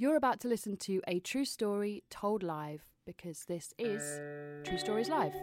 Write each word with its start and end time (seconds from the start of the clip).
You're 0.00 0.16
about 0.16 0.40
to 0.40 0.48
listen 0.48 0.78
to 0.78 1.02
a 1.06 1.20
true 1.20 1.44
story 1.44 2.04
told 2.08 2.42
live 2.42 2.80
because 3.04 3.44
this 3.44 3.74
is 3.78 4.18
True 4.64 4.78
Stories 4.78 5.10
Live. 5.10 5.34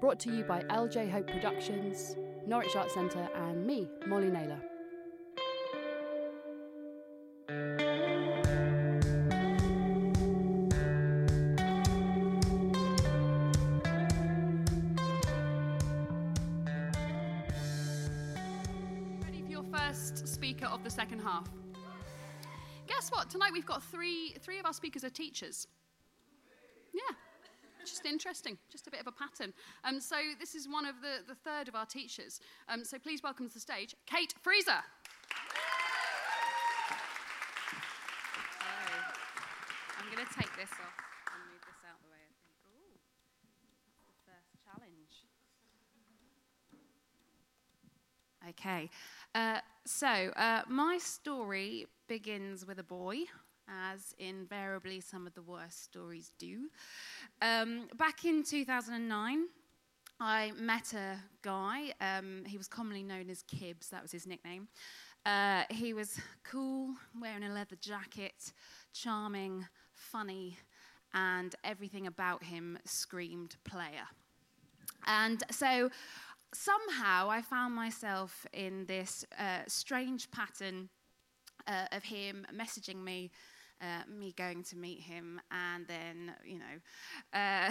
Brought 0.00 0.20
to 0.20 0.30
you 0.30 0.44
by 0.44 0.62
LJ 0.70 1.10
Hope 1.10 1.26
Productions, 1.26 2.14
Norwich 2.46 2.76
Arts 2.76 2.94
Centre, 2.94 3.28
and 3.34 3.66
me, 3.66 3.88
Molly 4.06 4.30
Naylor. 4.30 4.60
Ready 19.24 19.42
for 19.42 19.50
your 19.50 19.64
first 19.74 20.28
speaker 20.28 20.66
of 20.66 20.84
the 20.84 20.90
second 20.90 21.18
half? 21.18 21.48
Guess 22.98 23.12
what? 23.12 23.30
Tonight 23.30 23.52
we've 23.52 23.64
got 23.64 23.80
three, 23.80 24.34
three 24.40 24.58
of 24.58 24.66
our 24.66 24.72
speakers 24.72 25.04
are 25.04 25.10
teachers. 25.10 25.68
Yeah, 26.92 27.14
just 27.78 28.04
interesting, 28.04 28.58
just 28.72 28.88
a 28.88 28.90
bit 28.90 28.98
of 28.98 29.06
a 29.06 29.12
pattern. 29.12 29.54
Um, 29.84 30.00
so 30.00 30.16
this 30.40 30.56
is 30.56 30.66
one 30.68 30.84
of 30.84 30.96
the, 31.00 31.22
the 31.28 31.36
third 31.36 31.68
of 31.68 31.76
our 31.76 31.86
teachers. 31.86 32.40
Um, 32.68 32.82
so 32.84 32.98
please 32.98 33.22
welcome 33.22 33.46
to 33.46 33.54
the 33.54 33.60
stage, 33.60 33.94
Kate 34.06 34.34
Freezer. 34.42 34.82
I'm 39.94 40.10
going 40.10 40.26
to 40.26 40.34
take 40.34 40.50
this 40.58 40.74
off 40.82 40.98
and 41.30 41.38
move 41.54 41.62
this 41.70 41.78
out 41.86 42.02
the 42.02 42.10
way, 42.10 42.18
I 42.18 42.34
think. 42.42 42.58
Ooh, 42.66 42.98
that's 43.86 44.02
the 44.10 44.18
first 44.26 44.58
challenge. 44.66 45.22
Okay, 48.50 48.88
uh, 49.34 49.58
so 49.84 50.06
uh, 50.06 50.62
my 50.68 50.96
story 50.98 51.86
begins 52.06 52.64
with 52.64 52.78
a 52.78 52.82
boy, 52.82 53.18
as 53.68 54.14
invariably 54.18 55.00
some 55.00 55.26
of 55.26 55.34
the 55.34 55.42
worst 55.42 55.84
stories 55.84 56.32
do. 56.38 56.70
Um, 57.42 57.88
back 57.98 58.24
in 58.24 58.42
2009, 58.42 59.46
I 60.18 60.52
met 60.58 60.94
a 60.94 61.16
guy. 61.42 61.92
Um, 62.00 62.44
he 62.46 62.56
was 62.56 62.68
commonly 62.68 63.02
known 63.02 63.28
as 63.28 63.42
Kibbs, 63.42 63.90
that 63.90 64.00
was 64.00 64.12
his 64.12 64.26
nickname. 64.26 64.68
Uh, 65.26 65.64
he 65.68 65.92
was 65.92 66.18
cool, 66.42 66.94
wearing 67.20 67.42
a 67.42 67.52
leather 67.52 67.76
jacket, 67.76 68.52
charming, 68.94 69.66
funny, 69.92 70.56
and 71.12 71.54
everything 71.64 72.06
about 72.06 72.44
him 72.44 72.78
screamed 72.86 73.56
player. 73.64 74.06
And 75.06 75.42
so 75.50 75.90
somehow 76.52 77.30
I 77.30 77.42
found 77.42 77.74
myself 77.74 78.46
in 78.52 78.86
this 78.86 79.24
uh, 79.38 79.60
strange 79.66 80.30
pattern 80.30 80.88
uh, 81.66 81.86
of 81.92 82.04
him 82.04 82.46
messaging 82.54 83.02
me, 83.02 83.30
uh, 83.80 84.02
me 84.08 84.32
going 84.36 84.62
to 84.64 84.76
meet 84.76 85.00
him, 85.00 85.40
and 85.50 85.86
then, 85.86 86.34
you 86.44 86.58
know, 86.58 87.38
uh, 87.38 87.70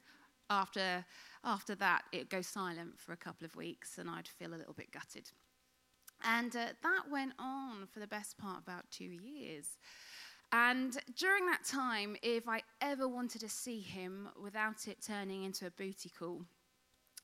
after, 0.50 1.04
after 1.44 1.74
that, 1.76 2.02
it 2.12 2.30
goes 2.30 2.46
silent 2.46 2.98
for 2.98 3.12
a 3.12 3.16
couple 3.16 3.44
of 3.44 3.56
weeks, 3.56 3.98
and 3.98 4.08
I'd 4.08 4.28
feel 4.28 4.54
a 4.54 4.56
little 4.56 4.74
bit 4.74 4.92
gutted. 4.92 5.30
And 6.24 6.54
uh, 6.54 6.66
that 6.82 7.02
went 7.10 7.32
on 7.38 7.86
for 7.92 7.98
the 7.98 8.06
best 8.06 8.38
part 8.38 8.62
about 8.62 8.90
two 8.90 9.04
years. 9.04 9.66
And 10.52 10.96
during 11.16 11.46
that 11.46 11.64
time, 11.64 12.16
if 12.22 12.46
I 12.46 12.60
ever 12.80 13.08
wanted 13.08 13.40
to 13.40 13.48
see 13.48 13.80
him 13.80 14.28
without 14.40 14.86
it 14.86 14.98
turning 15.04 15.44
into 15.44 15.66
a 15.66 15.70
booty 15.70 16.10
call, 16.10 16.44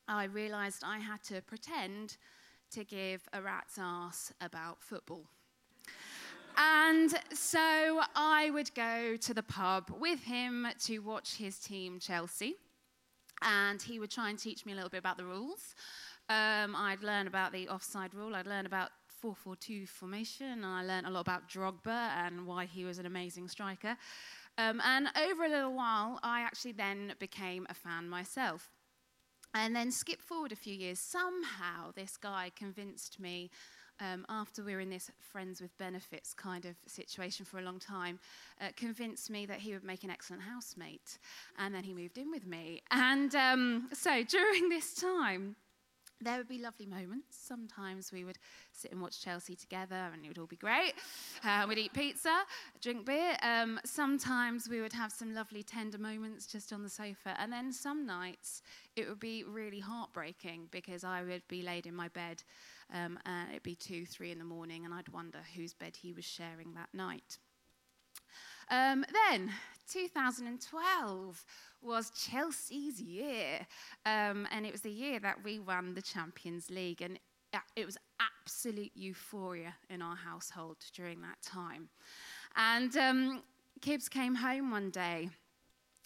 I 0.08 0.24
realised 0.24 0.82
I 0.84 0.98
had 0.98 1.22
to 1.24 1.42
pretend 1.42 2.16
to 2.70 2.84
give 2.84 3.28
a 3.32 3.42
rat's 3.42 3.78
ass 3.78 4.32
about 4.40 4.82
football. 4.82 5.26
And 6.56 7.14
so 7.32 8.00
I 8.16 8.50
would 8.52 8.74
go 8.74 9.16
to 9.16 9.34
the 9.34 9.42
pub 9.42 9.92
with 10.00 10.24
him 10.24 10.66
to 10.86 10.98
watch 10.98 11.36
his 11.36 11.58
team, 11.58 12.00
Chelsea. 12.00 12.56
And 13.42 13.80
he 13.80 14.00
would 14.00 14.10
try 14.10 14.30
and 14.30 14.38
teach 14.38 14.66
me 14.66 14.72
a 14.72 14.74
little 14.74 14.90
bit 14.90 14.98
about 14.98 15.18
the 15.18 15.24
rules. 15.24 15.74
Um, 16.28 16.74
I'd 16.74 17.02
learn 17.02 17.26
about 17.26 17.52
the 17.52 17.68
offside 17.68 18.12
rule, 18.12 18.34
I'd 18.34 18.46
learn 18.46 18.66
about 18.66 18.90
442 19.06 19.86
formation, 19.86 20.46
and 20.46 20.66
I 20.66 20.84
learned 20.84 21.06
a 21.06 21.10
lot 21.10 21.20
about 21.20 21.48
Drogba 21.48 22.10
and 22.26 22.46
why 22.46 22.66
he 22.66 22.84
was 22.84 22.98
an 22.98 23.06
amazing 23.06 23.48
striker. 23.48 23.96
Um, 24.58 24.82
and 24.84 25.08
over 25.16 25.44
a 25.44 25.48
little 25.48 25.72
while, 25.72 26.18
I 26.22 26.40
actually 26.40 26.72
then 26.72 27.14
became 27.18 27.66
a 27.70 27.74
fan 27.74 28.08
myself. 28.08 28.70
And 29.54 29.74
then 29.74 29.90
skip 29.90 30.20
forward 30.20 30.52
a 30.52 30.56
few 30.56 30.74
years. 30.74 30.98
Somehow, 30.98 31.92
this 31.94 32.16
guy 32.16 32.50
convinced 32.54 33.18
me, 33.18 33.50
um, 34.00 34.24
after 34.28 34.62
we 34.62 34.74
were 34.74 34.80
in 34.80 34.90
this 34.90 35.10
friends 35.18 35.60
with 35.60 35.76
benefits 35.78 36.32
kind 36.34 36.64
of 36.64 36.76
situation 36.86 37.44
for 37.44 37.58
a 37.58 37.62
long 37.62 37.78
time, 37.78 38.20
uh, 38.60 38.68
convinced 38.76 39.30
me 39.30 39.46
that 39.46 39.58
he 39.58 39.72
would 39.72 39.84
make 39.84 40.04
an 40.04 40.10
excellent 40.10 40.42
housemate. 40.42 41.18
And 41.58 41.74
then 41.74 41.84
he 41.84 41.94
moved 41.94 42.18
in 42.18 42.30
with 42.30 42.46
me. 42.46 42.82
And 42.90 43.34
um, 43.34 43.88
so 43.92 44.22
during 44.22 44.68
this 44.68 44.94
time, 44.94 45.56
there 46.20 46.38
would 46.38 46.48
be 46.48 46.58
lovely 46.58 46.86
moments. 46.86 47.36
Sometimes 47.38 48.12
we 48.12 48.24
would 48.24 48.38
sit 48.72 48.92
and 48.92 49.00
watch 49.00 49.20
Chelsea 49.22 49.54
together 49.54 50.10
and 50.12 50.24
it 50.24 50.28
would 50.28 50.38
all 50.38 50.46
be 50.46 50.56
great. 50.56 50.94
Uh, 51.44 51.66
we'd 51.68 51.78
eat 51.78 51.92
pizza, 51.92 52.42
drink 52.80 53.06
beer. 53.06 53.36
Um, 53.42 53.78
sometimes 53.84 54.68
we 54.68 54.80
would 54.80 54.92
have 54.92 55.12
some 55.12 55.34
lovely 55.34 55.62
tender 55.62 55.98
moments 55.98 56.46
just 56.46 56.72
on 56.72 56.82
the 56.82 56.88
sofa. 56.88 57.36
And 57.38 57.52
then 57.52 57.72
some 57.72 58.06
nights 58.06 58.62
it 58.96 59.08
would 59.08 59.20
be 59.20 59.44
really 59.44 59.80
heartbreaking 59.80 60.68
because 60.70 61.04
I 61.04 61.22
would 61.22 61.46
be 61.48 61.62
laid 61.62 61.86
in 61.86 61.94
my 61.94 62.08
bed 62.08 62.42
um, 62.92 63.18
and 63.26 63.50
it'd 63.50 63.62
be 63.62 63.74
two, 63.74 64.06
three 64.06 64.30
in 64.30 64.38
the 64.38 64.44
morning 64.44 64.84
and 64.84 64.94
I'd 64.94 65.08
wonder 65.08 65.38
whose 65.54 65.74
bed 65.74 65.96
he 65.96 66.12
was 66.12 66.24
sharing 66.24 66.74
that 66.74 66.88
night. 66.92 67.38
Um, 68.70 69.04
then, 69.30 69.50
2012 69.90 71.44
was 71.80 72.10
Chelsea's 72.10 73.00
year, 73.00 73.66
um, 74.04 74.46
and 74.50 74.66
it 74.66 74.72
was 74.72 74.82
the 74.82 74.90
year 74.90 75.18
that 75.20 75.42
we 75.42 75.58
won 75.58 75.94
the 75.94 76.02
Champions 76.02 76.70
League, 76.70 77.00
and 77.00 77.18
it 77.76 77.86
was 77.86 77.96
absolute 78.20 78.92
euphoria 78.94 79.74
in 79.88 80.02
our 80.02 80.16
household 80.16 80.76
during 80.94 81.20
that 81.22 81.40
time. 81.42 81.88
And 82.56 82.94
um, 82.96 83.42
came 84.10 84.34
home 84.34 84.70
one 84.70 84.90
day 84.90 85.30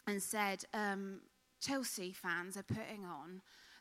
and 0.07 0.23
said, 0.23 0.65
um, 0.75 1.21
Chelsea 1.61 2.13
fans 2.13 2.57
are 2.57 2.63
putting 2.63 3.05
on 3.05 3.41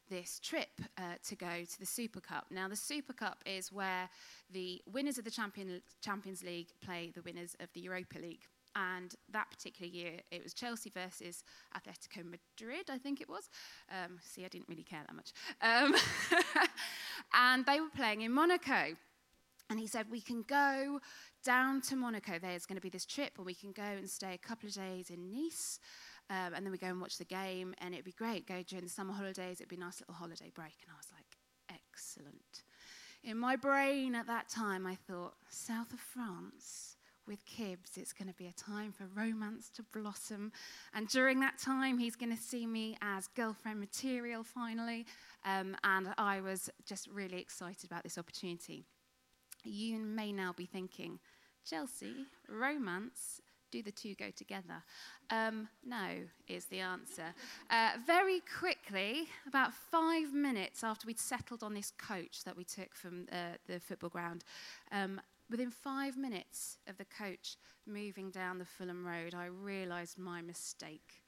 this 0.10 0.40
trip 0.40 0.82
uh, 0.98 1.16
to 1.28 1.36
go 1.36 1.64
to 1.70 1.80
the 1.80 1.86
Super 1.86 2.20
Cup. 2.20 2.48
Now, 2.52 2.68
the 2.68 2.76
Super 2.76 3.14
Cup 3.14 3.44
is 3.46 3.72
where 3.72 4.10
the 4.52 4.82
winners 4.92 5.18
of 5.18 5.26
the 5.26 5.32
Champions 5.32 6.44
League 6.44 6.68
play 6.84 7.12
the 7.14 7.22
winners 7.22 7.56
of 7.60 7.70
the 7.74 7.82
Europa 7.82 8.20
League. 8.20 8.46
And 8.76 9.14
that 9.32 9.50
particular 9.50 9.92
year, 9.92 10.20
it 10.32 10.44
was 10.44 10.54
Chelsea 10.54 10.90
versus 10.90 11.44
Atletico 11.76 12.24
Madrid, 12.24 12.90
I 12.90 12.98
think 12.98 13.20
it 13.20 13.30
was. 13.30 13.50
Um, 13.90 14.20
see, 14.24 14.46
I 14.46 14.48
didn't 14.48 14.70
really 14.70 14.84
care 14.84 15.02
that 15.06 15.16
much. 15.16 15.34
Um, 15.62 15.94
and 17.34 17.66
they 17.66 17.82
were 17.82 17.90
playing 17.90 18.22
in 18.22 18.32
Monaco. 18.32 18.96
And 19.70 19.80
he 19.80 19.88
said, 19.88 20.08
We 20.10 20.22
can 20.22 20.44
go 20.44 21.00
down 21.44 21.82
to 21.84 21.96
Monaco. 21.96 22.40
There's 22.40 22.66
going 22.66 22.76
to 22.76 22.82
be 22.82 22.90
this 22.90 23.06
trip, 23.06 23.32
and 23.38 23.46
we 23.46 23.54
can 23.54 23.72
go 23.72 23.84
and 23.84 24.10
stay 24.10 24.34
a 24.34 24.38
couple 24.38 24.68
of 24.68 24.76
days 24.76 25.10
in 25.10 25.32
Nice. 25.32 25.80
Um, 26.30 26.54
and 26.54 26.66
then 26.66 26.72
we 26.72 26.78
go 26.78 26.88
and 26.88 27.02
watch 27.02 27.18
the 27.18 27.26
game, 27.26 27.74
and 27.80 27.94
it'd 27.94 28.06
be 28.06 28.14
great. 28.14 28.48
Go 28.48 28.64
during 28.64 28.86
the 28.86 28.90
summer 28.90 29.14
holidays, 29.14 29.60
it'd 29.60 29.70
be 29.70 29.76
a 29.76 29.80
nice 29.80 30.00
little 30.00 30.16
holiday 30.16 30.52
break. 30.54 30.76
And 30.82 30.92
I 30.94 30.98
was 30.98 31.08
like, 31.14 31.26
Excellent. 31.70 32.64
In 33.24 33.38
my 33.38 33.56
brain 33.56 34.16
at 34.16 34.28
that 34.28 34.50
time, 34.50 34.88
I 34.88 34.96
thought, 34.96 35.36
South 35.50 35.94
of 35.94 36.00
France 36.00 36.98
with 37.28 37.46
Kibbs, 37.46 37.98
it's 37.98 38.14
going 38.14 38.28
to 38.28 38.34
be 38.34 38.48
a 38.48 38.54
time 38.54 38.92
for 38.92 39.06
romance 39.16 39.70
to 39.76 39.84
blossom. 39.94 40.52
And 40.94 41.08
during 41.08 41.40
that 41.42 41.58
time, 41.58 41.98
he's 41.98 42.16
going 42.16 42.36
to 42.36 42.42
see 42.42 42.66
me 42.66 42.98
as 43.02 43.28
girlfriend 43.28 43.80
material 43.80 44.44
finally. 44.44 45.06
Um, 45.46 45.76
and 45.84 46.10
I 46.18 46.42
was 46.42 46.70
just 46.86 47.08
really 47.08 47.40
excited 47.40 47.86
about 47.86 48.04
this 48.04 48.18
opportunity. 48.18 48.86
You 49.64 50.00
may 50.00 50.32
now 50.32 50.54
be 50.56 50.66
thinking, 50.66 51.20
Chelsea, 51.64 52.26
romance, 52.50 53.42
do 53.72 53.82
the 53.82 53.92
two 53.92 54.16
go 54.16 54.30
together? 54.36 54.84
Um, 55.30 55.70
no, 55.86 56.18
is 56.48 56.66
the 56.66 56.80
answer. 56.80 57.34
Uh, 57.70 57.92
very 58.06 58.42
quickly, 58.60 59.28
about 59.48 59.74
five 59.74 60.34
minutes 60.34 60.84
after 60.84 61.08
we'd 61.08 61.20
settled 61.20 61.64
on 61.64 61.74
this 61.74 61.92
coach 61.98 62.44
that 62.44 62.58
we 62.58 62.66
took 62.66 62.94
from 62.94 63.28
uh, 63.32 63.56
the 63.68 63.80
football 63.80 64.10
ground, 64.10 64.44
um, 64.92 65.22
Within 65.52 65.70
five 65.70 66.16
minutes 66.16 66.78
of 66.88 66.98
the 66.98 67.04
coach 67.04 67.58
moving 67.86 68.32
down 68.32 68.58
the 68.58 68.64
Fulham 68.64 69.06
Road, 69.06 69.36
I 69.36 69.48
realised 69.48 70.18
my 70.18 70.42
mistake 70.42 71.26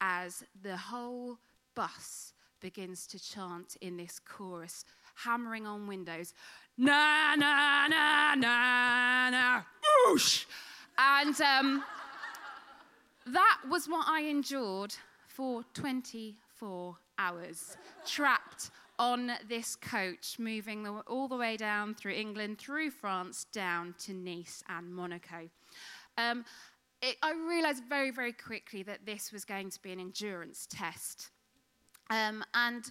as 0.00 0.44
the 0.62 0.76
whole 0.76 1.38
bus 1.74 2.34
begins 2.60 3.04
to 3.08 3.18
chant 3.18 3.76
in 3.80 3.96
this 3.96 4.20
chorus, 4.20 4.84
hammering 5.16 5.66
on 5.66 5.88
windows, 5.88 6.34
na 6.78 7.34
na 7.34 7.88
na 7.88 8.36
na 8.36 9.30
na, 9.30 9.62
whoosh! 10.06 10.44
And 10.96 11.40
um, 11.40 11.82
that 13.26 13.58
was 13.68 13.88
what 13.88 14.06
I 14.08 14.20
endured 14.20 14.94
for 15.26 15.64
24 15.74 16.96
hours, 17.18 17.76
trapped 18.06 18.43
on 18.98 19.32
this 19.48 19.76
coach, 19.76 20.36
moving 20.38 20.82
the, 20.82 20.92
all 21.06 21.28
the 21.28 21.36
way 21.36 21.56
down 21.56 21.94
through 21.94 22.12
England, 22.12 22.58
through 22.58 22.90
France, 22.90 23.46
down 23.52 23.94
to 24.00 24.12
Nice 24.12 24.62
and 24.68 24.94
Monaco. 24.94 25.48
Um, 26.16 26.44
it, 27.02 27.16
I 27.22 27.32
realised 27.32 27.84
very, 27.88 28.10
very 28.10 28.32
quickly 28.32 28.82
that 28.84 29.04
this 29.04 29.32
was 29.32 29.44
going 29.44 29.70
to 29.70 29.82
be 29.82 29.92
an 29.92 30.00
endurance 30.00 30.66
test. 30.70 31.30
Um, 32.10 32.44
and 32.54 32.84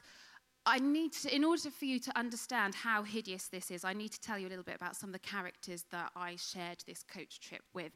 I 0.65 0.79
need 0.79 1.13
to, 1.13 1.35
in 1.35 1.43
order 1.43 1.69
for 1.69 1.85
you 1.85 1.99
to 1.99 2.17
understand 2.17 2.75
how 2.75 3.03
hideous 3.03 3.47
this 3.47 3.71
is, 3.71 3.83
I 3.83 3.93
need 3.93 4.11
to 4.11 4.21
tell 4.21 4.39
you 4.39 4.47
a 4.47 4.49
little 4.49 4.63
bit 4.63 4.75
about 4.75 4.95
some 4.95 5.09
of 5.09 5.13
the 5.13 5.19
characters 5.19 5.85
that 5.91 6.11
I 6.15 6.35
shared 6.37 6.83
this 6.87 7.03
coach 7.03 7.39
trip 7.39 7.63
with. 7.73 7.91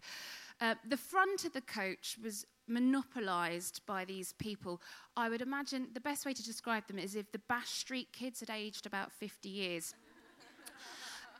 Uh, 0.59 0.75
the 0.87 0.97
front 0.97 1.45
of 1.45 1.53
the 1.53 1.61
coach 1.61 2.17
was 2.23 2.45
monopolised 2.67 3.81
by 3.85 4.03
these 4.03 4.33
people. 4.33 4.81
I 5.15 5.29
would 5.29 5.41
imagine 5.41 5.87
the 5.93 6.01
best 6.01 6.25
way 6.25 6.33
to 6.33 6.43
describe 6.43 6.87
them 6.87 6.99
is 6.99 7.15
if 7.15 7.31
the 7.31 7.39
Bash 7.47 7.69
Street 7.69 8.07
kids 8.11 8.39
had 8.39 8.49
aged 8.49 8.85
about 8.85 9.11
50 9.11 9.49
years. 9.49 9.93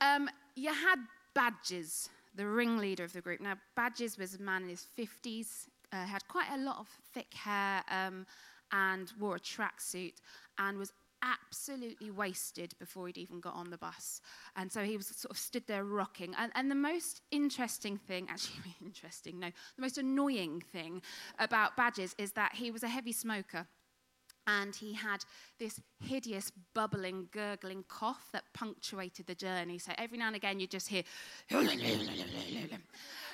um, 0.02 0.30
you 0.56 0.74
had 0.74 1.00
Badges, 1.34 2.10
the 2.36 2.46
ringleader 2.46 3.04
of 3.04 3.14
the 3.14 3.22
group. 3.22 3.42
Now, 3.42 3.56
Badges 3.76 4.18
was 4.18 4.36
a 4.36 4.42
man 4.42 4.64
in 4.64 4.70
his 4.70 4.88
50s, 4.98 5.68
uh, 5.92 6.06
had 6.06 6.28
quite 6.28 6.48
a 6.54 6.58
lot 6.58 6.78
of 6.78 6.88
thick 7.14 7.34
hair 7.34 7.84
um, 7.90 8.26
and 8.72 9.12
wore 9.20 9.36
a 9.36 9.40
tracksuit 9.40 10.14
and 10.58 10.78
was 10.78 10.92
absolutely 11.28 12.12
wasted 12.12 12.74
before 12.80 13.08
he'd 13.08 13.18
even 13.18 13.40
got 13.40 13.56
on 13.56 13.70
the 13.70 13.78
bus. 13.78 14.22
And 14.56 14.72
so 14.72 14.84
he 14.84 14.98
was 14.98 15.08
sort 15.08 15.32
of 15.32 15.38
stood 15.38 15.68
there 15.68 15.84
rocking. 15.84 16.34
And, 16.38 16.52
and 16.56 16.70
the 16.72 16.76
most 16.76 17.22
interesting 17.32 17.98
thing, 17.98 18.28
actually, 18.30 18.76
interesting, 18.84 19.40
no, 19.40 19.48
the 19.48 19.82
most 19.82 19.98
annoying 19.98 20.62
thing 20.72 21.02
about 21.40 21.76
Badges 21.76 22.16
is 22.18 22.32
that 22.34 22.54
he 22.56 22.72
was 22.72 22.84
a 22.84 22.88
heavy 22.88 23.12
smoker. 23.12 23.68
And 24.50 24.74
he 24.74 24.94
had 24.94 25.26
this 25.60 25.82
hideous, 26.00 26.54
bubbling, 26.74 27.28
gurgling 27.34 27.84
cough 27.90 28.30
that 28.32 28.44
punctuated 28.54 29.28
the 29.28 29.36
journey. 29.36 29.78
So 29.78 29.92
every 29.98 30.18
now 30.18 30.28
and 30.28 30.38
again, 30.38 30.62
you 30.62 30.68
just 30.68 30.88
hear. 30.88 31.04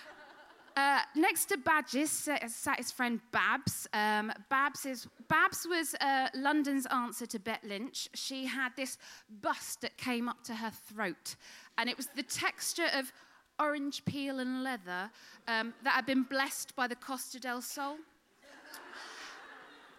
Uh, 0.76 1.02
next 1.16 1.46
to 1.46 1.58
Badges 1.58 2.10
sat 2.10 2.78
his 2.78 2.92
friend 2.92 3.20
Babs. 3.32 3.88
Um, 3.94 4.32
Babs, 4.50 4.86
is, 4.86 5.08
Babs 5.28 5.68
was 5.70 5.94
uh, 6.02 6.30
London's 6.34 6.88
answer 6.88 7.28
to 7.28 7.40
Bet 7.40 7.64
Lynch. 7.64 8.10
She 8.16 8.46
had 8.46 8.70
this 8.76 8.98
bust 9.42 9.82
that 9.82 9.98
came 9.98 10.28
up 10.28 10.44
to 10.46 10.56
her 10.56 10.72
throat, 10.72 11.36
and 11.78 11.90
it 11.90 11.98
was 11.98 12.08
the 12.16 12.24
texture 12.24 12.88
of 12.94 13.12
orange 13.60 14.04
peel 14.06 14.40
and 14.40 14.64
leather 14.64 15.12
um, 15.48 15.74
that 15.84 15.92
had 15.92 16.06
been 16.08 16.24
blessed 16.24 16.76
by 16.76 16.88
the 16.88 16.96
Costa 16.96 17.40
del 17.40 17.62
Sol. 17.62 17.98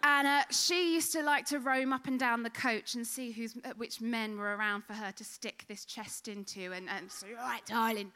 And 0.07 0.27
uh, 0.27 0.43
she 0.51 0.93
used 0.93 1.13
to 1.13 1.23
like 1.23 1.47
to 1.47 1.59
roam 1.59 1.91
up 1.91 2.05
and 2.05 2.19
down 2.19 2.43
the 2.43 2.51
coach 2.51 2.93
and 2.93 3.07
see 3.07 3.31
who's, 3.31 3.55
uh, 3.65 3.71
which 3.75 4.01
men 4.01 4.37
were 4.37 4.55
around 4.55 4.83
for 4.83 4.93
her 4.93 5.11
to 5.11 5.23
stick 5.23 5.65
this 5.67 5.83
chest 5.83 6.27
into 6.27 6.73
and, 6.73 6.87
and 6.87 7.11
say, 7.11 7.33
right, 7.33 7.65
darling. 7.65 8.11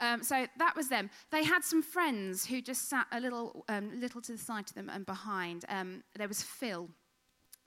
Um, 0.00 0.22
so 0.22 0.46
that 0.58 0.76
was 0.76 0.88
them. 0.88 1.10
They 1.30 1.44
had 1.44 1.64
some 1.64 1.82
friends 1.82 2.46
who 2.46 2.60
just 2.60 2.88
sat 2.88 3.06
a 3.12 3.20
little, 3.20 3.64
um, 3.68 4.00
little 4.00 4.20
to 4.22 4.32
the 4.32 4.38
side 4.38 4.68
of 4.68 4.74
them 4.74 4.90
and 4.92 5.06
behind. 5.06 5.64
Um, 5.68 6.02
there 6.16 6.28
was 6.28 6.42
Phil. 6.42 6.88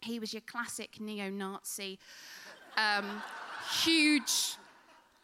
He 0.01 0.19
was 0.19 0.33
your 0.33 0.41
classic 0.41 0.99
neo-Nazi, 0.99 1.99
um, 2.77 3.21
huge 3.83 4.57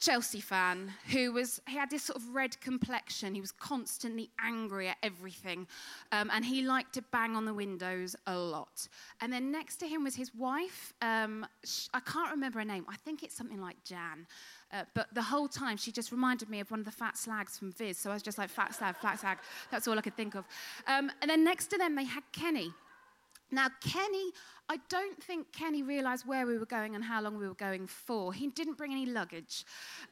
Chelsea 0.05 0.41
fan 0.41 0.93
who 1.11 1.31
was 1.31 1.61
he 1.67 1.77
had 1.77 1.89
this 1.89 2.03
sort 2.03 2.17
of 2.17 2.35
red 2.35 2.59
complexion. 2.61 3.33
He 3.33 3.41
was 3.41 3.51
constantly 3.51 4.29
angry 4.39 4.89
at 4.89 4.97
everything, 5.01 5.67
um, 6.11 6.29
and 6.31 6.45
he 6.45 6.61
liked 6.61 6.93
to 6.93 7.01
bang 7.01 7.35
on 7.35 7.45
the 7.45 7.53
windows 7.53 8.15
a 8.27 8.37
lot. 8.37 8.87
And 9.21 9.33
then 9.33 9.51
next 9.51 9.77
to 9.77 9.87
him 9.87 10.03
was 10.03 10.15
his 10.15 10.35
wife. 10.35 10.93
Um, 11.01 11.45
I 11.93 11.99
can't 12.01 12.29
remember 12.29 12.59
her 12.59 12.65
name. 12.65 12.85
I 12.89 12.97
think 12.97 13.23
it's 13.23 13.35
something 13.35 13.61
like 13.61 13.83
Jan. 13.83 14.27
Uh, 14.75 14.83
but 14.93 15.07
the 15.13 15.21
whole 15.21 15.47
time, 15.47 15.77
she 15.77 15.91
just 15.91 16.11
reminded 16.11 16.49
me 16.49 16.59
of 16.59 16.69
one 16.69 16.79
of 16.79 16.85
the 16.85 16.91
fat 16.91 17.17
slags 17.17 17.57
from 17.57 17.71
Viz. 17.71 17.97
So 17.97 18.09
I 18.09 18.13
was 18.13 18.23
just 18.23 18.37
like, 18.37 18.49
fat 18.49 18.75
slag, 18.75 18.95
fat 18.97 19.19
slag. 19.19 19.37
That's 19.71 19.87
all 19.87 19.97
I 19.97 20.01
could 20.01 20.17
think 20.17 20.35
of. 20.35 20.45
Um, 20.85 21.09
and 21.21 21.29
then 21.29 21.43
next 21.43 21.67
to 21.67 21.77
them, 21.77 21.95
they 21.95 22.03
had 22.03 22.23
Kenny. 22.33 22.73
Now, 23.51 23.67
Kenny, 23.79 24.31
I 24.67 24.79
don't 24.89 25.21
think 25.23 25.51
Kenny 25.53 25.81
realized 25.81 26.27
where 26.27 26.45
we 26.45 26.57
were 26.57 26.65
going 26.65 26.95
and 26.95 27.03
how 27.03 27.21
long 27.21 27.37
we 27.37 27.47
were 27.47 27.53
going 27.53 27.87
for. 27.87 28.33
He 28.33 28.47
didn't 28.47 28.77
bring 28.77 28.91
any 28.91 29.05
luggage. 29.05 29.63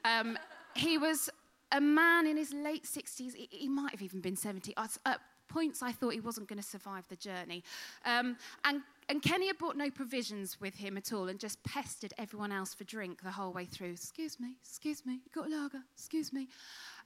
Um, 0.05 0.37
he 0.75 0.97
was 0.97 1.29
a 1.71 1.81
man 1.81 2.25
in 2.27 2.37
his 2.37 2.53
late 2.53 2.85
60s. 2.85 3.35
He, 3.35 3.49
he 3.51 3.67
might 3.67 3.91
have 3.91 4.01
even 4.01 4.21
been 4.21 4.37
70. 4.37 4.73
At 4.77 5.19
points, 5.49 5.83
I 5.83 5.91
thought 5.91 6.13
he 6.13 6.19
wasn't 6.19 6.47
going 6.47 6.61
to 6.61 6.67
survive 6.67 7.03
the 7.09 7.15
journey. 7.15 7.63
Um, 8.05 8.37
and 8.63 8.81
and 9.09 9.21
Kenny 9.21 9.47
had 9.47 9.57
brought 9.57 9.77
no 9.77 9.89
provisions 9.89 10.59
with 10.59 10.75
him 10.75 10.97
at 10.97 11.11
all 11.13 11.27
and 11.27 11.39
just 11.39 11.63
pestered 11.63 12.13
everyone 12.17 12.51
else 12.51 12.73
for 12.73 12.83
drink 12.83 13.21
the 13.21 13.31
whole 13.31 13.51
way 13.51 13.65
through. 13.65 13.91
Excuse 13.91 14.39
me, 14.39 14.55
excuse 14.61 15.05
me, 15.05 15.21
you 15.25 15.31
got 15.33 15.47
a 15.47 15.55
lager, 15.55 15.83
excuse 15.95 16.31
me. 16.33 16.47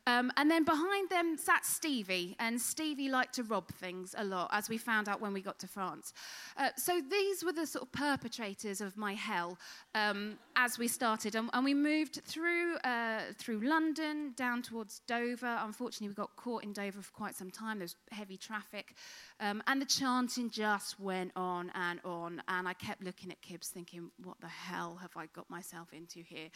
Um, 0.07 0.31
and 0.37 0.49
then 0.49 0.63
behind 0.63 1.09
them 1.09 1.37
sat 1.37 1.65
Stevie, 1.65 2.37
and 2.39 2.59
Stevie 2.61 3.09
liked 3.09 3.35
to 3.35 3.43
rob 3.43 3.67
things 3.73 4.15
a 4.17 4.23
lot, 4.23 4.49
as 4.53 4.69
we 4.69 4.77
found 4.77 5.09
out 5.09 5.19
when 5.19 5.33
we 5.33 5.41
got 5.41 5.59
to 5.59 5.67
France. 5.67 6.13
Uh, 6.55 6.69
so 6.77 7.01
these 7.11 7.43
were 7.43 7.51
the 7.51 7.67
sort 7.67 7.83
of 7.83 7.91
perpetrators 7.91 8.79
of 8.79 8.95
my 8.95 9.13
hell 9.13 9.57
um, 9.95 10.39
as 10.55 10.79
we 10.79 10.87
started, 10.87 11.35
and, 11.35 11.49
and 11.51 11.65
we 11.65 11.73
moved 11.73 12.21
through 12.23 12.77
uh, 12.85 13.19
through 13.37 13.59
London 13.59 14.31
down 14.37 14.61
towards 14.61 15.01
Dover. 15.07 15.59
Unfortunately, 15.61 16.07
we 16.07 16.13
got 16.13 16.33
caught 16.37 16.63
in 16.63 16.71
Dover 16.71 17.01
for 17.01 17.11
quite 17.11 17.35
some 17.35 17.51
time. 17.51 17.79
There 17.79 17.83
was 17.85 17.97
heavy 18.11 18.37
traffic, 18.37 18.95
um, 19.41 19.61
and 19.67 19.81
the 19.81 19.85
chanting 19.85 20.49
just 20.49 21.01
went 21.01 21.33
on 21.35 21.69
and 21.75 21.99
on. 22.05 22.41
And 22.47 22.65
I 22.65 22.73
kept 22.73 23.03
looking 23.03 23.29
at 23.29 23.41
Kibbs, 23.41 23.67
thinking, 23.67 24.09
"What 24.23 24.39
the 24.39 24.47
hell 24.47 24.99
have 25.01 25.17
I 25.17 25.25
got 25.33 25.49
myself 25.49 25.91
into 25.91 26.21
here?" 26.21 26.47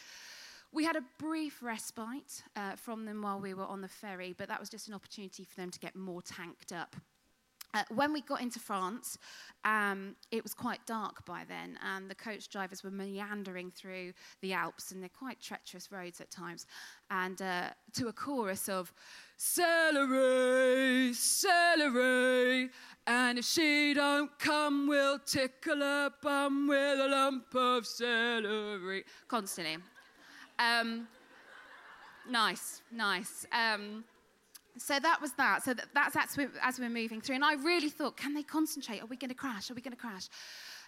We 0.74 0.84
had 0.84 0.96
a 0.96 1.04
brief 1.18 1.62
respite 1.62 2.42
uh, 2.56 2.76
from 2.76 3.04
them 3.04 3.20
while 3.20 3.38
we 3.38 3.52
were 3.52 3.66
on 3.66 3.82
the 3.82 3.88
ferry, 3.88 4.34
but 4.36 4.48
that 4.48 4.58
was 4.58 4.70
just 4.70 4.88
an 4.88 4.94
opportunity 4.94 5.44
for 5.44 5.60
them 5.60 5.70
to 5.70 5.78
get 5.78 5.94
more 5.94 6.22
tanked 6.22 6.72
up. 6.72 6.96
Uh, 7.74 7.82
when 7.94 8.12
we 8.12 8.20
got 8.20 8.40
into 8.42 8.58
France, 8.58 9.16
um, 9.64 10.14
it 10.30 10.42
was 10.42 10.52
quite 10.52 10.84
dark 10.86 11.24
by 11.24 11.42
then, 11.48 11.78
and 11.82 12.10
the 12.10 12.14
coach 12.14 12.48
drivers 12.48 12.82
were 12.82 12.90
meandering 12.90 13.70
through 13.70 14.12
the 14.40 14.52
Alps, 14.52 14.92
and 14.92 15.02
they're 15.02 15.08
quite 15.08 15.40
treacherous 15.40 15.90
roads 15.90 16.20
at 16.20 16.30
times. 16.30 16.66
And 17.10 17.40
uh, 17.40 17.70
to 17.94 18.08
a 18.08 18.12
chorus 18.12 18.68
of 18.68 18.92
celery, 19.38 21.14
celery, 21.14 22.70
and 23.06 23.38
if 23.38 23.44
she 23.44 23.94
don't 23.94 24.38
come, 24.38 24.86
we'll 24.86 25.18
tickle 25.18 25.80
her 25.80 26.10
bum 26.22 26.68
with 26.68 27.00
a 27.00 27.08
lump 27.08 27.54
of 27.54 27.86
celery. 27.86 29.04
Constantly. 29.28 29.78
Um, 30.62 31.08
nice, 32.28 32.82
nice. 32.92 33.46
Um, 33.52 34.04
so 34.76 34.98
that 34.98 35.20
was 35.20 35.32
that. 35.32 35.62
So 35.64 35.74
that, 35.74 35.88
that's 36.14 36.36
we're, 36.36 36.50
as 36.62 36.78
we're 36.78 36.88
moving 36.88 37.20
through. 37.20 37.36
And 37.36 37.44
I 37.44 37.54
really 37.54 37.90
thought, 37.90 38.16
can 38.16 38.34
they 38.34 38.42
concentrate? 38.42 39.02
Are 39.02 39.06
we 39.06 39.16
going 39.16 39.30
to 39.30 39.34
crash? 39.34 39.70
Are 39.70 39.74
we 39.74 39.82
going 39.82 39.94
to 39.94 40.00
crash? 40.00 40.28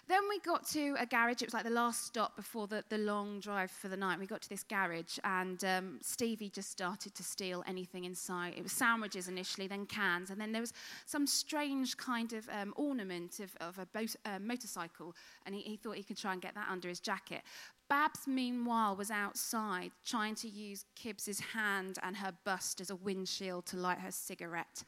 Then 0.07 0.29
we 0.29 0.39
got 0.39 0.67
to 0.67 0.95
a 0.99 1.05
garage. 1.05 1.41
It 1.41 1.45
was 1.45 1.53
like 1.55 1.63
the 1.63 1.71
last 1.71 2.05
stop 2.05 2.35
before 2.35 2.67
the, 2.67 2.83
the 2.89 2.99
long 2.99 3.39
drive 3.39 3.71
for 3.71 3.87
the 3.87 3.97
night. 3.97 4.19
We 4.19 4.27
got 4.27 4.41
to 4.43 4.49
this 4.49 4.63
garage, 4.63 5.17
and 5.23 5.63
um, 5.63 5.99
Stevie 6.03 6.49
just 6.49 6.69
started 6.69 7.15
to 7.15 7.23
steal 7.23 7.63
anything 7.67 8.05
inside. 8.05 8.53
It 8.55 8.61
was 8.61 8.71
sandwiches 8.71 9.27
initially, 9.27 9.67
then 9.67 9.87
cans, 9.87 10.29
and 10.29 10.39
then 10.39 10.51
there 10.51 10.61
was 10.61 10.73
some 11.07 11.25
strange 11.25 11.97
kind 11.97 12.33
of 12.33 12.47
um, 12.49 12.73
ornament 12.77 13.39
of, 13.39 13.55
of 13.59 13.79
a 13.79 13.87
boat, 13.87 14.15
uh, 14.25 14.37
motorcycle, 14.39 15.15
and 15.47 15.55
he, 15.55 15.61
he 15.61 15.75
thought 15.75 15.95
he 15.95 16.03
could 16.03 16.17
try 16.17 16.33
and 16.33 16.41
get 16.41 16.53
that 16.53 16.67
under 16.69 16.87
his 16.87 16.99
jacket. 16.99 17.41
Babs, 17.89 18.27
meanwhile, 18.27 18.95
was 18.95 19.09
outside 19.09 19.91
trying 20.05 20.35
to 20.35 20.47
use 20.47 20.85
Kibbs's 20.95 21.39
hand 21.39 21.97
and 22.03 22.15
her 22.17 22.33
bust 22.43 22.79
as 22.79 22.91
a 22.91 22.95
windshield 22.95 23.65
to 23.67 23.77
light 23.77 23.99
her 23.99 24.11
cigarette. 24.11 24.83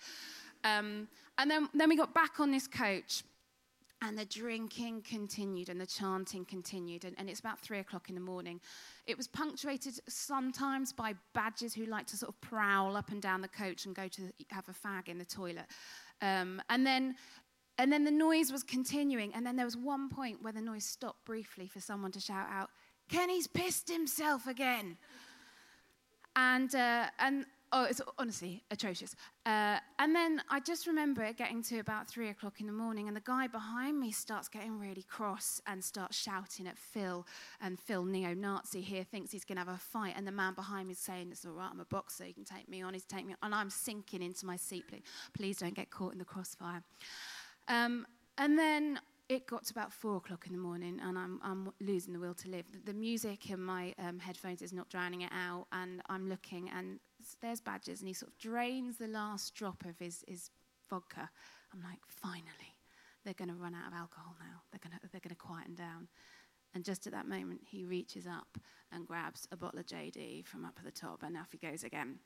Um, 0.63 1.07
and 1.37 1.49
then, 1.49 1.69
then 1.73 1.89
we 1.89 1.95
got 1.95 2.13
back 2.13 2.39
on 2.39 2.51
this 2.51 2.67
coach, 2.67 3.23
and 4.01 4.17
the 4.17 4.25
drinking 4.25 5.01
continued 5.01 5.69
and 5.69 5.81
the 5.81 5.85
chanting 5.85 6.45
continued. 6.45 7.03
And, 7.03 7.15
and, 7.17 7.29
it's 7.29 7.39
about 7.39 7.59
three 7.59 7.79
o'clock 7.79 8.09
in 8.09 8.15
the 8.15 8.21
morning. 8.21 8.61
It 9.07 9.17
was 9.17 9.27
punctuated 9.27 9.99
sometimes 10.07 10.93
by 10.93 11.15
badgers 11.33 11.73
who 11.73 11.85
like 11.85 12.05
to 12.07 12.17
sort 12.17 12.29
of 12.29 12.39
prowl 12.41 12.95
up 12.95 13.09
and 13.09 13.21
down 13.21 13.41
the 13.41 13.47
coach 13.47 13.85
and 13.85 13.95
go 13.95 14.07
to 14.07 14.31
have 14.51 14.69
a 14.69 14.87
fag 14.87 15.07
in 15.07 15.17
the 15.17 15.25
toilet. 15.25 15.65
Um, 16.21 16.61
and 16.69 16.85
then 16.85 17.15
and 17.79 17.91
then 17.93 18.03
the 18.03 18.11
noise 18.11 18.51
was 18.51 18.63
continuing. 18.63 19.33
And 19.33 19.45
then 19.45 19.55
there 19.55 19.65
was 19.65 19.77
one 19.77 20.09
point 20.09 20.41
where 20.41 20.53
the 20.53 20.61
noise 20.61 20.85
stopped 20.85 21.25
briefly 21.25 21.67
for 21.67 21.79
someone 21.79 22.11
to 22.13 22.19
shout 22.19 22.47
out, 22.51 22.69
Kenny's 23.09 23.47
pissed 23.47 23.89
himself 23.89 24.47
again. 24.47 24.97
And, 26.35 26.73
uh, 26.73 27.07
and 27.19 27.45
oh, 27.71 27.83
it's 27.85 28.01
honestly 28.17 28.63
atrocious. 28.71 29.15
Uh, 29.45 29.77
and 29.99 30.15
then 30.15 30.41
I 30.49 30.59
just 30.59 30.87
remember 30.87 31.23
it 31.23 31.37
getting 31.37 31.61
to 31.63 31.79
about 31.79 32.07
three 32.07 32.29
o'clock 32.29 32.59
in 32.59 32.67
the 32.67 32.73
morning, 32.73 33.07
and 33.07 33.15
the 33.15 33.21
guy 33.21 33.47
behind 33.47 33.99
me 33.99 34.11
starts 34.11 34.47
getting 34.47 34.79
really 34.79 35.03
cross 35.03 35.61
and 35.67 35.83
starts 35.83 36.17
shouting 36.17 36.67
at 36.67 36.77
Phil. 36.77 37.25
And 37.61 37.79
Phil, 37.79 38.05
neo 38.05 38.33
Nazi 38.33 38.81
here, 38.81 39.03
thinks 39.03 39.31
he's 39.31 39.45
going 39.45 39.57
to 39.57 39.65
have 39.65 39.73
a 39.73 39.77
fight. 39.77 40.13
And 40.15 40.27
the 40.27 40.31
man 40.31 40.53
behind 40.53 40.87
me 40.87 40.93
is 40.93 40.99
saying, 40.99 41.29
It's 41.31 41.45
all 41.45 41.53
right, 41.53 41.69
I'm 41.71 41.79
a 41.79 41.85
boxer, 41.85 42.25
you 42.25 42.33
can 42.33 42.45
take 42.45 42.69
me 42.69 42.81
on, 42.81 42.93
he's 42.93 43.05
taking 43.05 43.27
me 43.27 43.33
on. 43.41 43.47
And 43.47 43.55
I'm 43.55 43.69
sinking 43.69 44.21
into 44.21 44.45
my 44.45 44.55
seat. 44.55 44.87
Please, 44.87 45.03
please 45.33 45.57
don't 45.57 45.75
get 45.75 45.89
caught 45.89 46.13
in 46.13 46.19
the 46.19 46.25
crossfire. 46.25 46.83
Um, 47.67 48.05
and 48.37 48.57
then 48.57 48.99
it 49.29 49.45
got 49.45 49.65
to 49.65 49.73
about 49.73 49.91
four 49.91 50.17
o'clock 50.17 50.45
in 50.47 50.53
the 50.53 50.59
morning, 50.59 50.99
and 51.03 51.17
I'm, 51.17 51.39
I'm 51.43 51.71
losing 51.81 52.13
the 52.13 52.19
will 52.19 52.33
to 52.35 52.49
live. 52.49 52.65
The, 52.71 52.91
the 52.91 52.97
music 52.97 53.49
in 53.49 53.61
my 53.61 53.93
um, 53.99 54.19
headphones 54.19 54.61
is 54.61 54.71
not 54.71 54.89
drowning 54.89 55.21
it 55.21 55.31
out, 55.33 55.67
and 55.71 56.01
I'm 56.07 56.29
looking, 56.29 56.69
and 56.69 56.99
there's 57.41 57.59
Badgers, 57.59 57.99
and 57.99 58.07
he 58.07 58.13
sort 58.13 58.31
of 58.31 58.37
drains 58.37 58.97
the 58.97 59.07
last 59.07 59.53
drop 59.53 59.83
of 59.85 59.99
his, 59.99 60.23
his 60.27 60.49
vodka. 60.89 61.29
I'm 61.73 61.81
like, 61.81 61.99
finally, 62.07 62.77
they're 63.25 63.33
going 63.33 63.49
to 63.49 63.55
run 63.55 63.75
out 63.75 63.87
of 63.87 63.93
alcohol 63.93 64.35
now. 64.39 64.61
They're 64.71 64.79
going 64.81 64.97
to 64.97 65.09
they're 65.11 65.19
to 65.19 65.35
quieten 65.35 65.75
down. 65.75 66.07
And 66.73 66.85
just 66.85 67.07
at 67.07 67.13
that 67.13 67.27
moment, 67.27 67.61
he 67.65 67.83
reaches 67.83 68.27
up 68.27 68.57
and 68.91 69.05
grabs 69.05 69.47
a 69.51 69.57
bottle 69.57 69.79
of 69.79 69.87
JD 69.87 70.45
from 70.45 70.63
up 70.63 70.75
at 70.77 70.85
the 70.85 70.91
top, 70.91 71.23
and 71.23 71.35
off 71.35 71.51
he 71.51 71.57
goes 71.57 71.83
again. 71.83 72.19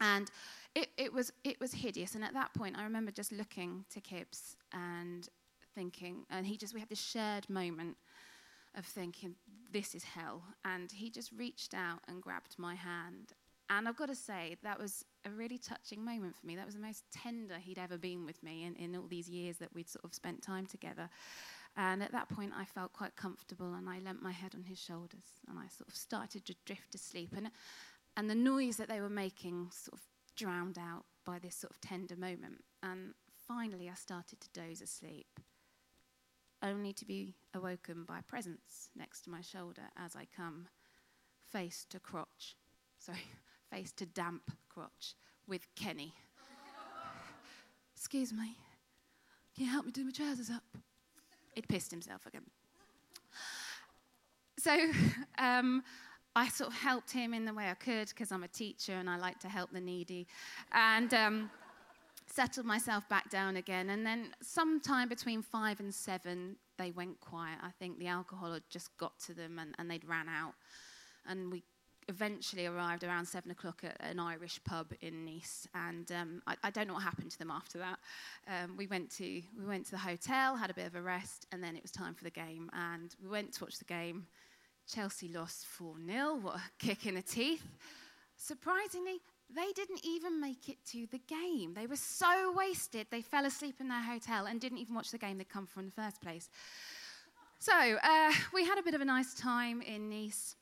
And 0.00 0.28
it, 0.74 0.88
it, 0.98 1.12
was, 1.12 1.32
it 1.44 1.60
was 1.60 1.72
hideous. 1.72 2.16
And 2.16 2.24
at 2.24 2.32
that 2.34 2.52
point, 2.54 2.76
I 2.76 2.82
remember 2.82 3.12
just 3.12 3.30
looking 3.30 3.84
to 3.92 4.00
Kibbs 4.00 4.56
and 4.72 5.28
thinking, 5.74 6.24
and 6.30 6.46
he 6.46 6.56
just, 6.56 6.74
we 6.74 6.80
had 6.80 6.88
this 6.88 7.00
shared 7.00 7.48
moment 7.48 7.96
of 8.76 8.84
thinking, 8.84 9.34
this 9.72 9.94
is 9.94 10.04
hell. 10.04 10.42
And 10.64 10.90
he 10.90 11.10
just 11.10 11.32
reached 11.32 11.74
out 11.74 12.00
and 12.08 12.22
grabbed 12.22 12.56
my 12.58 12.74
hand. 12.74 13.32
And 13.70 13.88
I've 13.88 13.96
got 13.96 14.08
to 14.08 14.14
say, 14.14 14.56
that 14.62 14.78
was 14.78 15.04
a 15.24 15.30
really 15.30 15.58
touching 15.58 16.04
moment 16.04 16.36
for 16.36 16.46
me. 16.46 16.56
That 16.56 16.66
was 16.66 16.74
the 16.74 16.80
most 16.80 17.04
tender 17.10 17.56
he'd 17.58 17.78
ever 17.78 17.96
been 17.96 18.26
with 18.26 18.42
me 18.42 18.64
in, 18.64 18.74
in 18.76 18.96
all 18.96 19.06
these 19.08 19.28
years 19.28 19.56
that 19.58 19.74
we'd 19.74 19.88
sort 19.88 20.04
of 20.04 20.14
spent 20.14 20.42
time 20.42 20.66
together. 20.66 21.08
And 21.76 22.02
at 22.02 22.12
that 22.12 22.28
point, 22.28 22.52
I 22.56 22.64
felt 22.64 22.92
quite 22.92 23.16
comfortable 23.16 23.74
and 23.74 23.88
I 23.88 23.98
leant 23.98 24.22
my 24.22 24.32
head 24.32 24.54
on 24.54 24.64
his 24.64 24.78
shoulders 24.78 25.40
and 25.48 25.58
I 25.58 25.66
sort 25.68 25.88
of 25.88 25.96
started 25.96 26.44
to 26.46 26.54
drift 26.66 26.94
asleep. 26.94 27.30
And 27.36 27.50
and 28.16 28.30
the 28.30 28.34
noise 28.34 28.76
that 28.76 28.88
they 28.88 29.00
were 29.00 29.08
making 29.08 29.70
sort 29.72 29.94
of 29.94 30.06
drowned 30.36 30.78
out 30.78 31.04
by 31.24 31.38
this 31.38 31.56
sort 31.56 31.72
of 31.72 31.80
tender 31.80 32.16
moment. 32.16 32.62
And 32.82 33.14
finally, 33.46 33.88
I 33.88 33.94
started 33.94 34.40
to 34.40 34.48
doze 34.52 34.80
asleep, 34.80 35.40
only 36.64 36.92
to 36.94 37.04
be 37.04 37.34
awoken 37.54 38.04
by 38.04 38.20
presence 38.26 38.88
next 38.96 39.22
to 39.22 39.30
my 39.30 39.40
shoulder 39.40 39.82
as 39.96 40.16
I 40.16 40.26
come 40.34 40.66
face 41.52 41.86
to 41.90 42.00
crotch, 42.00 42.56
sorry, 42.98 43.18
face 43.70 43.92
to 43.92 44.06
damp 44.06 44.50
crotch 44.68 45.14
with 45.46 45.66
Kenny. 45.76 46.14
Excuse 47.96 48.32
me, 48.32 48.56
can 49.54 49.64
you 49.64 49.70
help 49.70 49.86
me 49.86 49.92
do 49.92 50.04
my 50.04 50.10
trousers 50.10 50.50
up? 50.50 50.64
He'd 51.54 51.68
pissed 51.68 51.90
himself 51.90 52.26
again. 52.26 52.42
So, 54.58 54.76
um, 55.38 55.84
I 56.34 56.48
sort 56.48 56.70
of 56.70 56.76
helped 56.76 57.12
him 57.12 57.32
in 57.32 57.44
the 57.44 57.54
way 57.54 57.68
I 57.70 57.74
could 57.74 58.08
because 58.08 58.32
I'm 58.32 58.42
a 58.42 58.48
teacher 58.48 58.94
and 58.94 59.08
I 59.08 59.18
like 59.18 59.38
to 59.40 59.48
help 59.48 59.70
the 59.70 59.80
needy. 59.80 60.26
And 60.72 61.14
um, 61.14 61.50
settled 62.34 62.66
myself 62.66 63.08
back 63.08 63.30
down 63.30 63.56
again. 63.56 63.90
And 63.90 64.04
then, 64.04 64.34
sometime 64.42 65.08
between 65.08 65.42
five 65.42 65.80
and 65.80 65.94
seven, 65.94 66.56
they 66.78 66.90
went 66.90 67.20
quiet. 67.20 67.58
I 67.62 67.70
think 67.78 67.98
the 67.98 68.08
alcohol 68.08 68.52
had 68.52 68.62
just 68.70 68.96
got 68.96 69.18
to 69.26 69.34
them 69.34 69.58
and, 69.58 69.74
and 69.78 69.90
they'd 69.90 70.04
ran 70.04 70.28
out. 70.28 70.54
And 71.26 71.50
we 71.50 71.62
eventually 72.08 72.66
arrived 72.66 73.04
around 73.04 73.26
seven 73.26 73.50
o'clock 73.50 73.82
at 73.82 73.96
an 74.00 74.18
Irish 74.18 74.60
pub 74.64 74.92
in 75.00 75.24
Nice, 75.24 75.66
and 75.74 76.10
um, 76.12 76.42
I, 76.46 76.54
I, 76.64 76.70
don't 76.70 76.86
know 76.86 76.94
what 76.94 77.02
happened 77.02 77.30
to 77.30 77.38
them 77.38 77.50
after 77.50 77.78
that. 77.78 77.98
Um, 78.46 78.76
we 78.76 78.86
went 78.86 79.10
to 79.12 79.42
we 79.58 79.64
went 79.64 79.86
to 79.86 79.92
the 79.92 79.98
hotel, 79.98 80.56
had 80.56 80.70
a 80.70 80.74
bit 80.74 80.86
of 80.86 80.94
a 80.94 81.02
rest, 81.02 81.46
and 81.50 81.62
then 81.62 81.76
it 81.76 81.82
was 81.82 81.90
time 81.90 82.14
for 82.14 82.24
the 82.24 82.30
game. 82.30 82.70
And 82.74 83.14
we 83.22 83.28
went 83.30 83.54
to 83.54 83.64
watch 83.64 83.78
the 83.78 83.84
game. 83.84 84.26
Chelsea 84.86 85.28
lost 85.28 85.64
4 85.66 85.94
0. 86.06 86.38
What 86.42 86.56
a 86.56 86.62
kick 86.78 87.06
in 87.06 87.14
the 87.14 87.22
teeth. 87.22 87.64
Surprisingly, 88.36 89.20
they 89.54 89.72
didn't 89.74 90.00
even 90.04 90.40
make 90.40 90.68
it 90.68 90.78
to 90.92 91.06
the 91.10 91.18
game. 91.18 91.74
They 91.74 91.86
were 91.86 91.96
so 91.96 92.52
wasted, 92.56 93.06
they 93.10 93.22
fell 93.22 93.46
asleep 93.46 93.76
in 93.80 93.88
their 93.88 94.02
hotel 94.02 94.46
and 94.46 94.60
didn't 94.60 94.78
even 94.78 94.94
watch 94.94 95.10
the 95.10 95.18
game 95.18 95.38
they'd 95.38 95.48
come 95.48 95.66
from 95.66 95.84
in 95.84 95.92
the 95.94 96.02
first 96.02 96.20
place. 96.20 96.48
So 97.58 97.72
uh, 97.72 98.32
we 98.52 98.64
had 98.64 98.78
a 98.78 98.82
bit 98.82 98.94
of 98.94 99.00
a 99.00 99.04
nice 99.04 99.34
time 99.34 99.80
in 99.82 100.10
Nice. 100.10 100.56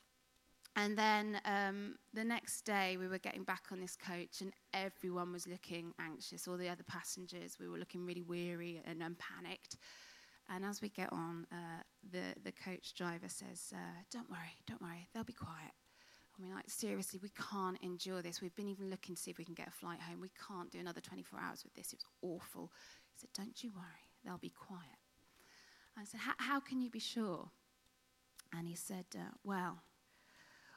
And 0.75 0.97
then 0.97 1.39
um, 1.45 1.97
the 2.15 2.25
next 2.25 2.63
day, 2.63 2.97
we 2.97 3.07
were 3.07 3.19
getting 3.19 3.45
back 3.45 3.65
on 3.71 3.81
this 3.81 3.95
coach, 3.95 4.41
and 4.41 4.55
everyone 4.73 5.31
was 5.31 5.47
looking 5.47 5.93
anxious. 6.01 6.49
All 6.49 6.57
the 6.57 6.69
other 6.69 6.85
passengers, 6.85 7.59
we 7.61 7.69
were 7.69 7.77
looking 7.77 8.07
really 8.07 8.23
weary 8.23 8.83
and, 8.87 9.03
and 9.03 9.17
panicked. 9.19 9.77
And 10.49 10.65
as 10.65 10.81
we 10.81 10.89
get 10.89 11.13
on, 11.13 11.47
uh, 11.53 11.83
the, 12.11 12.41
the 12.43 12.53
coach 12.53 12.95
driver 12.95 13.29
says, 13.29 13.73
uh, 13.75 14.01
Don't 14.11 14.31
worry, 14.31 14.57
don't 14.67 14.81
worry, 14.81 15.09
they'll 15.13 15.25
be 15.25 15.35
quiet. 15.35 15.73
I 16.37 16.43
mean, 16.43 16.55
like, 16.55 16.69
seriously, 16.69 17.21
we 17.23 17.31
can't 17.31 17.79
endure 17.83 18.23
this. 18.23 18.41
We've 18.41 18.55
been 18.55 18.69
even 18.69 18.91
looking 18.91 19.15
to 19.15 19.21
see 19.21 19.31
if 19.31 19.39
we 19.39 19.45
can 19.45 19.55
get 19.55 19.69
a 19.69 19.73
flight 19.73 20.01
home. 20.01 20.21
We 20.21 20.31
can't 20.49 20.71
do 20.71 20.79
another 20.79 21.01
24 21.01 21.39
hours 21.39 21.63
with 21.63 21.75
this. 21.75 21.93
It's 21.93 22.05
awful. 22.23 22.73
He 23.13 23.21
said, 23.21 23.31
Don't 23.35 23.63
you 23.63 23.71
worry, 23.75 24.09
they'll 24.25 24.39
be 24.39 24.51
quiet. 24.51 24.99
I 25.97 26.05
said, 26.05 26.21
How 26.39 26.61
can 26.61 26.81
you 26.81 26.91
be 26.91 26.99
sure? 26.99 27.51
And 28.57 28.67
he 28.67 28.75
said, 28.75 29.05
uh, 29.15 29.35
Well, 29.45 29.83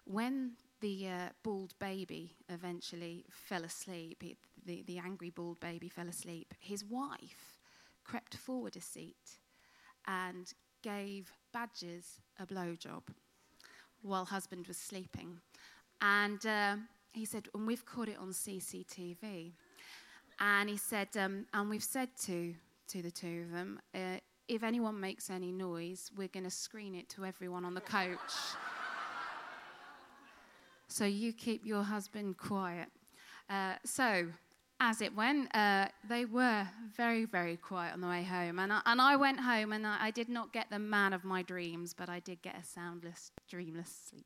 when 0.04 0.54
the 0.82 1.08
uh, 1.08 1.30
bald 1.42 1.74
baby 1.80 2.36
eventually 2.50 3.26
fell 3.30 3.64
asleep, 3.64 4.22
he, 4.22 4.38
the, 4.66 4.84
the 4.84 4.98
angry 4.98 5.30
bald 5.30 5.60
baby 5.60 5.90
fell 5.90 6.10
asleep, 6.10 6.54
his 6.60 6.84
wife 6.84 7.60
crept 8.04 8.36
forward 8.36 8.76
a 8.76 8.82
seat 8.82 9.40
and 10.06 10.54
gave 10.84 11.32
Badgers 11.52 12.20
a 12.40 12.46
blowjob 12.46 13.04
while 14.06 14.26
husband 14.26 14.68
was 14.68 14.78
sleeping. 14.78 15.40
And 16.02 16.46
uh, 16.46 16.76
he 17.14 17.26
said, 17.26 17.48
and 17.54 17.66
we've 17.66 17.86
caught 17.86 18.10
it 18.10 18.18
on 18.20 18.30
CCTV. 18.30 19.52
And 20.40 20.70
he 20.70 20.78
said, 20.78 21.10
um, 21.18 21.46
and 21.54 21.70
we've 21.70 21.84
said 21.84 22.10
to, 22.26 22.54
to 22.90 23.02
the 23.02 23.12
two 23.12 23.46
of 23.46 23.52
them, 23.52 23.80
uh, 23.94 24.20
if 24.48 24.64
anyone 24.64 25.00
makes 25.00 25.30
any 25.30 25.52
noise, 25.52 26.12
we're 26.16 26.28
going 26.28 26.44
to 26.44 26.52
screen 26.52 26.94
it 26.94 27.10
to 27.10 27.26
everyone 27.26 27.66
on 27.66 27.74
the 27.74 27.82
coach. 27.82 28.18
so 30.88 31.06
you 31.06 31.34
keep 31.34 31.66
your 31.66 31.84
husband 31.84 32.38
quiet. 32.38 32.90
Uh, 33.50 33.74
so 33.84 34.28
as 34.80 35.02
it 35.02 35.16
went, 35.16 35.54
uh, 35.56 35.88
they 36.08 36.26
were 36.26 36.68
very, 36.96 37.26
very 37.26 37.58
quiet 37.58 37.94
on 37.94 38.02
the 38.02 38.08
way 38.08 38.24
home. 38.24 38.60
And 38.60 38.74
I, 38.74 38.82
and 38.86 39.02
I 39.02 39.16
went 39.16 39.40
home 39.40 39.74
and 39.74 39.88
I, 39.88 39.98
I 40.02 40.12
did 40.12 40.30
not 40.30 40.54
get 40.54 40.70
the 40.70 40.80
man 40.80 41.14
of 41.14 41.24
my 41.24 41.42
dreams, 41.42 41.94
but 41.94 42.10
I 42.10 42.20
did 42.20 42.42
get 42.42 42.56
a 42.58 42.64
soundless, 42.64 43.32
dreamless 43.50 44.10
sleep. 44.10 44.26